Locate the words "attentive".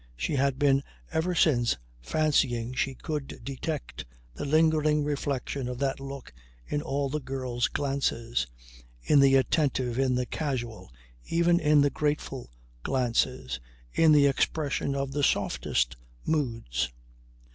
9.35-9.99